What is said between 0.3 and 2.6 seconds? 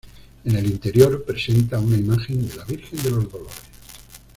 En el interior presenta una imagen de